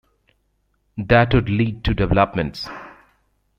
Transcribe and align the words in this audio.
That 0.97 1.31
would 1.35 1.47
lead 1.47 1.83
to 1.83 1.93
developments. 1.93 2.67